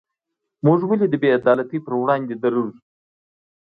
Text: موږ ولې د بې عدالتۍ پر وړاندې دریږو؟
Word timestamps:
موږ 0.65 0.79
ولې 0.89 1.07
د 1.09 1.15
بې 1.21 1.29
عدالتۍ 1.39 1.79
پر 1.85 1.93
وړاندې 2.01 2.35
دریږو؟ 2.41 2.75